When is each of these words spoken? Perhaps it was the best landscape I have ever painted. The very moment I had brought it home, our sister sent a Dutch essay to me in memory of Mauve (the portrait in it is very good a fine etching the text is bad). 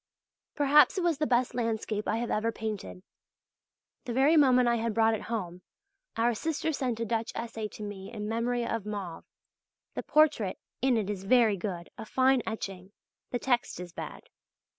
Perhaps 0.55 0.97
it 0.97 1.03
was 1.03 1.19
the 1.19 1.27
best 1.27 1.53
landscape 1.53 2.07
I 2.07 2.17
have 2.17 2.31
ever 2.31 2.51
painted. 2.51 3.03
The 4.05 4.13
very 4.13 4.35
moment 4.35 4.67
I 4.67 4.77
had 4.77 4.95
brought 4.95 5.13
it 5.13 5.21
home, 5.29 5.61
our 6.17 6.33
sister 6.33 6.73
sent 6.73 6.99
a 6.99 7.05
Dutch 7.05 7.31
essay 7.35 7.67
to 7.67 7.83
me 7.83 8.11
in 8.11 8.27
memory 8.27 8.65
of 8.65 8.83
Mauve 8.83 9.25
(the 9.93 10.01
portrait 10.01 10.57
in 10.81 10.97
it 10.97 11.07
is 11.07 11.23
very 11.25 11.55
good 11.55 11.91
a 11.99 12.05
fine 12.07 12.41
etching 12.47 12.93
the 13.29 13.37
text 13.37 13.79
is 13.79 13.93
bad). 13.93 14.23